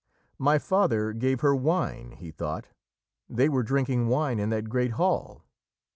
"My 0.39 0.57
father 0.57 1.13
gave 1.13 1.41
her 1.41 1.55
wine," 1.55 2.13
he 2.13 2.31
thought. 2.31 2.65
"They 3.29 3.47
were 3.47 3.61
drinking 3.61 4.07
wine 4.07 4.39
in 4.39 4.49
that 4.49 4.67
great 4.67 4.93
hall. 4.93 5.43